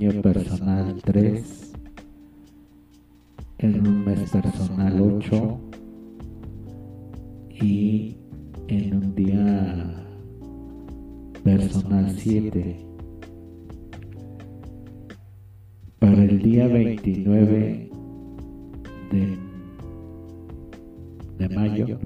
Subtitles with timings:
[0.00, 1.72] año personal 3,
[3.58, 5.60] en un mes personal 8
[7.60, 8.16] y
[8.68, 10.06] en un día
[11.44, 12.76] personal 7.
[15.98, 17.90] Para el día 29
[19.12, 19.38] de,
[21.38, 21.98] de mayo,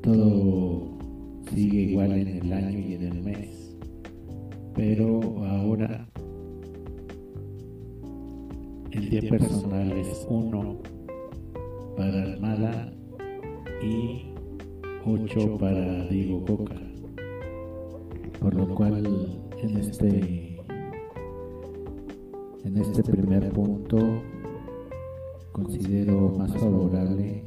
[0.00, 0.98] todo
[1.54, 3.21] sigue igual en el año y el
[8.92, 10.78] el día personal es 1
[11.96, 12.92] para Armada
[13.82, 14.34] y
[15.06, 16.76] 8 para Diego Coca,
[18.38, 20.58] por lo cual en este
[22.64, 24.22] en este primer punto
[25.52, 27.44] considero más favorable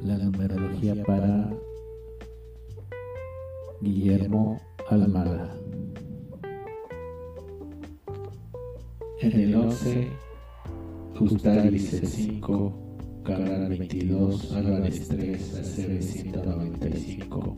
[0.00, 1.52] la numerología para
[3.80, 5.65] Guillermo Almada.
[9.26, 10.08] En el 11,
[11.18, 17.56] Gustavo 5, Cabral 22, Álvarez 3, ACB 195,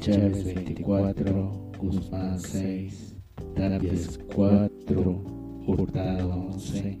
[0.00, 3.14] Chávez 24, Guzmán 6,
[3.54, 5.24] Tapias 4,
[5.64, 6.98] Hurtado 11,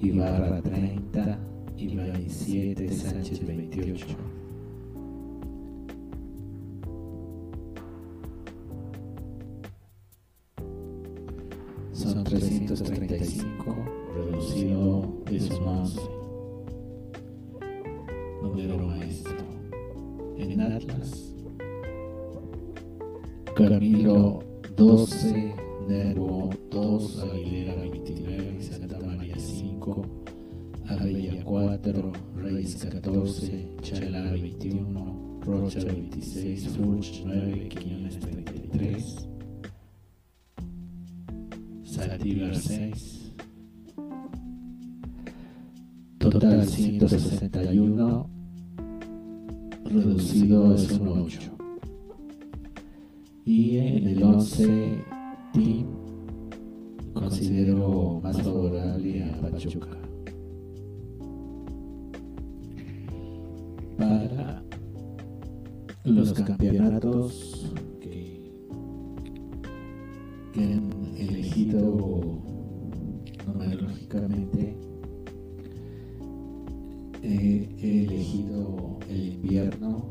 [0.00, 1.38] Ibarra 30,
[1.76, 4.06] Ibai 7, Sánchez 28.
[12.04, 13.76] Son 335
[14.14, 16.00] reducido de su 11.
[18.42, 19.36] Número maestro.
[20.36, 21.34] En Atlas.
[23.56, 24.44] Camilo
[24.76, 25.54] 12.
[25.88, 30.06] Nervo 2, Aguilera 29, Santa María 5,
[30.88, 39.28] Abella 4, Reyes 14, Chala 21, Rocha 26, Furch 9, Quiñones 33,
[41.94, 43.32] Salativar 6,
[46.18, 48.30] total 161,
[49.84, 51.56] reducido es un 8.
[53.44, 55.04] Y en el 11
[57.12, 59.96] considero más favorable a Pachuca.
[63.96, 64.64] Para
[66.02, 68.50] los campeonatos que,
[70.56, 70.93] han
[77.24, 80.04] he elegido el invierno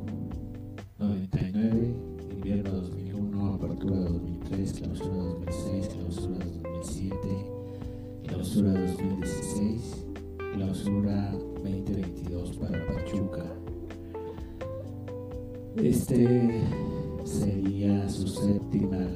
[0.98, 1.94] 99,
[2.32, 7.18] invierno 2001, apertura 2003, clausura 2006, clausura 2007,
[8.24, 10.06] clausura 2016,
[10.54, 11.32] clausura
[11.64, 13.46] 2022 para Pachuca.
[15.76, 16.62] Este
[17.26, 19.08] sería su séptima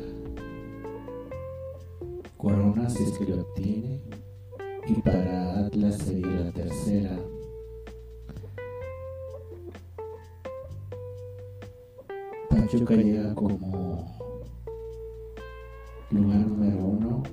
[2.37, 4.01] corona si es que lo obtiene
[4.87, 7.19] y para Atlas sería la tercera
[12.69, 14.13] Pachuca llega como
[16.11, 17.23] lugar número uno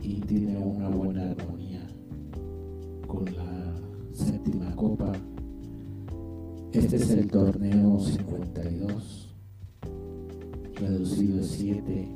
[0.00, 1.84] y tiene una buena armonía
[3.04, 3.74] con la
[4.12, 5.10] séptima copa.
[6.70, 9.34] Este es el torneo 52,
[10.76, 12.08] reducido a 7,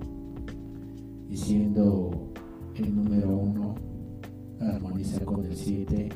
[1.31, 2.31] y siendo
[2.77, 3.75] el número uno,
[4.61, 6.11] armoniza con el 7.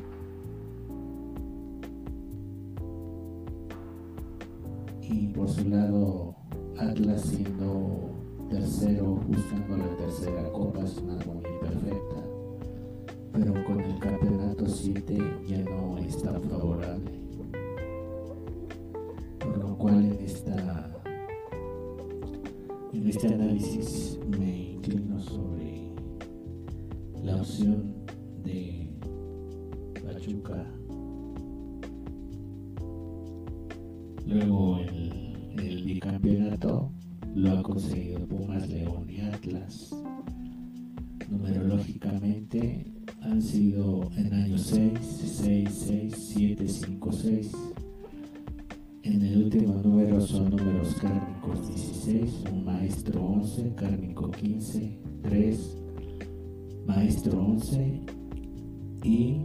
[5.01, 6.37] Y por su lado,
[6.77, 8.11] Atlas siendo
[8.49, 12.23] tercero, buscando la tercera copa, es una armonía perfecta.
[13.31, 15.17] Pero con el campeonato 7
[15.47, 17.11] ya no es tan favorable.
[19.39, 20.89] Por lo cual en esta
[22.93, 25.91] en este análisis me inclino sobre
[27.23, 27.93] la opción
[28.43, 28.87] de
[30.05, 30.65] Pachuca.
[34.27, 34.79] Luego
[46.67, 47.51] 6, 7, 5, 6.
[49.03, 55.77] En el último número son números kármicos 16, un maestro 11, kármico 15, 3,
[56.87, 58.01] maestro 11
[59.03, 59.41] y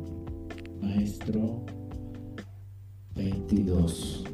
[0.81, 1.65] maestro
[3.17, 4.25] 22.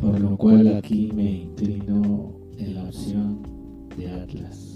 [0.00, 3.40] Por lo cual aquí me inclino en la opción
[3.96, 4.75] de Atlas.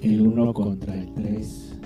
[0.00, 1.80] El 1 contra el 3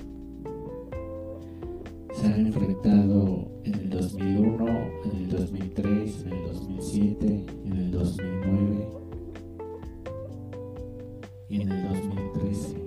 [2.13, 4.67] se han enfrentado en el 2001,
[5.05, 8.87] en el 2003, en el 2007, en el 2009
[11.49, 12.83] y en el 2013.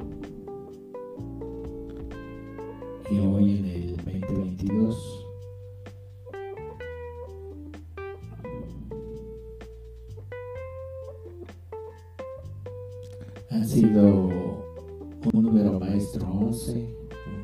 [3.11, 3.46] Y hoy
[15.33, 16.95] un número maestro 11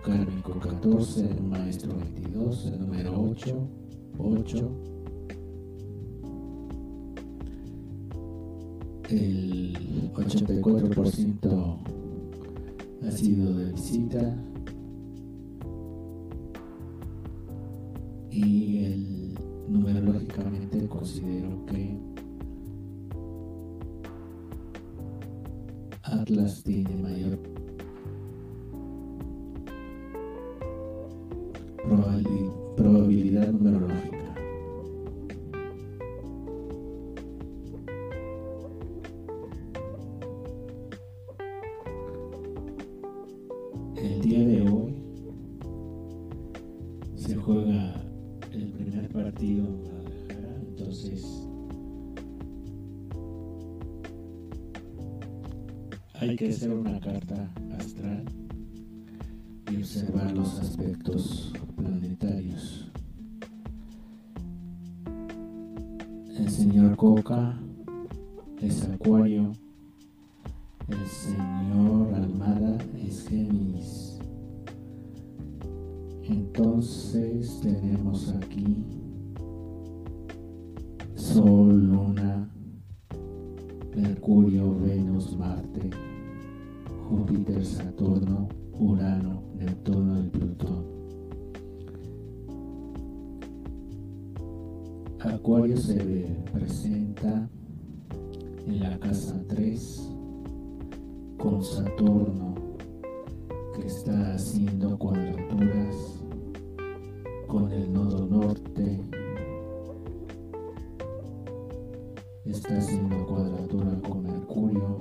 [0.02, 3.68] kármico 14, el maestro 22, el número 8,
[4.18, 4.70] 8,
[9.10, 11.78] el 84%
[13.06, 14.44] ha sido de visita.
[18.30, 19.38] Y el
[19.68, 21.98] numerológicamente considero que
[26.02, 27.51] Atlas tiene mayor
[44.02, 44.94] El día de hoy
[47.14, 48.02] se juega
[48.50, 51.46] el primer partido en Guadalajara, entonces
[56.14, 58.24] hay que hacer una carta astral
[59.70, 62.90] y observar los aspectos planetarios.
[66.36, 67.56] El señor Coca
[68.60, 69.52] es Acuario,
[70.88, 73.61] el señor Almada es Géminis.
[76.62, 78.84] Entonces tenemos aquí
[81.16, 82.48] Sol, Luna,
[83.96, 85.90] Mercurio, Venus, Marte,
[87.08, 88.48] Júpiter, Saturno,
[88.78, 90.84] Urano, Neptuno y Plutón.
[95.18, 97.50] Acuario se presenta
[98.68, 100.10] en la casa 3
[101.38, 102.54] con Saturno
[103.74, 106.22] que está haciendo cuadraturas
[107.52, 108.98] con el nodo norte.
[112.46, 114.96] Está haciendo cuadratura con Mercurio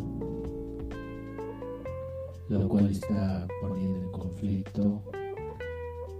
[2.49, 5.01] lo cual está poniendo en conflicto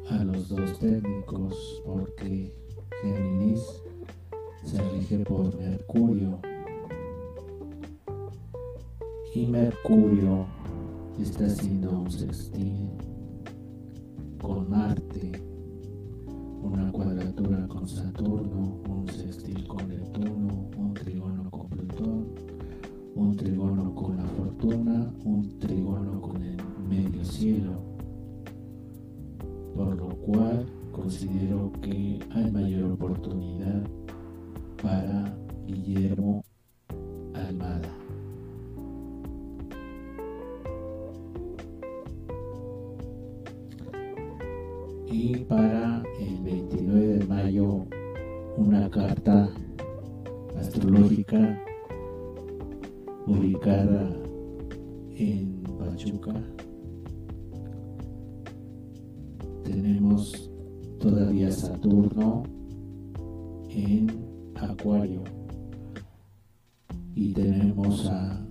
[0.10, 2.56] a los dos técnicos porque
[3.02, 3.84] Géminis
[4.64, 6.40] se rige por Mercurio.
[9.36, 10.46] Y Mercurio
[11.20, 13.11] está haciendo un sextil
[25.24, 26.58] un trígono con el
[26.90, 27.74] medio cielo,
[29.76, 33.84] por lo cual considero que hay mayor oportunidad
[34.82, 35.36] para
[35.66, 36.44] Guillermo
[37.34, 37.90] Almada.
[45.08, 47.86] Y para el 29 de mayo
[48.58, 49.50] una carta
[50.58, 51.60] astrológica
[53.28, 54.10] ubicada
[55.16, 56.34] en Pachuca.
[59.64, 60.52] Tenemos
[61.00, 62.44] todavía Saturno
[63.70, 64.08] en
[64.56, 65.24] Acuario
[67.16, 68.46] y tenemos a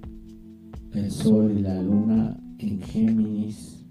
[0.92, 3.86] el Sol y la Luna en Géminis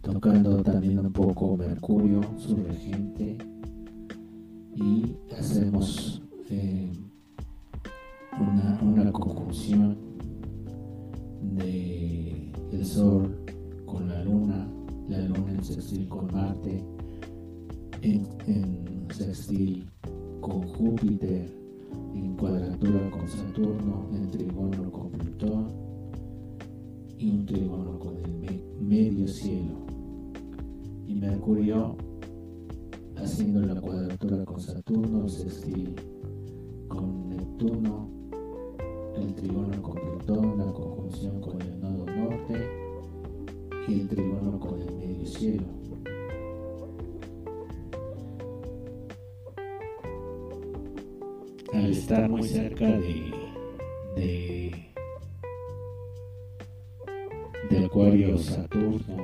[0.00, 3.36] tocando también un poco Mercurio, su regente
[4.76, 6.90] y hacemos eh,
[8.40, 10.09] una, una conjunción
[11.56, 13.36] de el Sol
[13.84, 14.68] con la Luna,
[15.08, 16.84] la Luna en sextil con Marte,
[18.02, 18.26] en,
[19.12, 19.90] sextil
[20.40, 21.50] con Júpiter,
[22.14, 25.68] en cuadratura con Saturno, en trígono con Plutón
[27.18, 29.86] y un trígono con el medio cielo.
[31.06, 31.96] Y Mercurio
[33.16, 35.94] haciendo la cuadratura con Saturno, sextil
[36.88, 38.19] con Neptuno,
[39.16, 42.68] el trígono con Plutón, la conjunción con el nodo norte
[43.88, 45.64] y el trígono con el medio cielo.
[51.72, 53.32] Al estar muy cerca de,
[54.16, 54.72] de,
[57.70, 59.16] de Acuario Saturno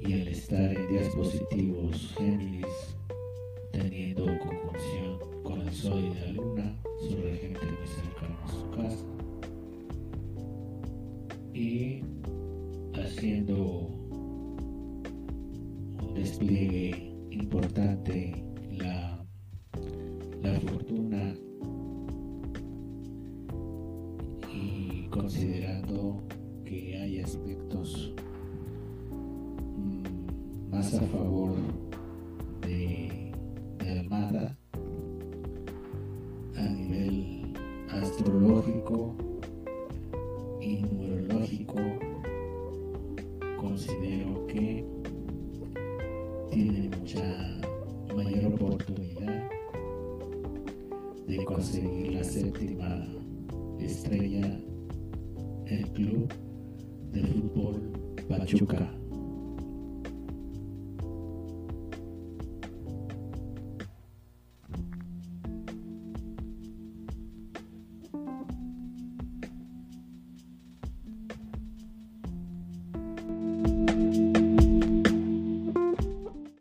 [0.00, 2.96] y al estar en días positivos Géminis,
[3.72, 9.04] teniendo conjunción con el Sol y la Luna, sobre gente muy cercana a su casa.
[11.54, 12.02] Y
[12.94, 13.88] haciendo
[16.02, 19.24] un despliegue importante la,
[20.42, 21.34] la fortuna.
[24.52, 26.22] Y considerando
[26.64, 28.12] que hay aspectos
[29.76, 31.79] mm, más a favor
[57.12, 58.99] estrella el club de fútbol Pachuca.